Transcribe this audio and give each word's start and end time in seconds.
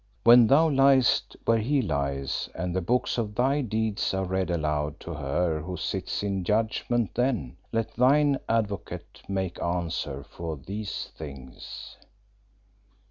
When 0.23 0.47
thou 0.47 0.67
liest 0.67 1.35
where 1.45 1.59
he 1.59 1.79
lies 1.83 2.49
and 2.55 2.75
the 2.75 2.81
books 2.81 3.19
of 3.19 3.35
thy 3.35 3.61
deeds 3.61 4.15
are 4.15 4.25
read 4.25 4.49
aloud 4.49 4.99
to 5.01 5.13
her 5.13 5.61
who 5.61 5.77
sits 5.77 6.23
in 6.23 6.43
judgment, 6.43 7.13
then 7.13 7.55
let 7.71 7.93
thine 7.93 8.39
advocate 8.49 9.21
make 9.29 9.61
answer 9.61 10.23
for 10.23 10.57
these 10.57 11.11
things." 11.15 11.97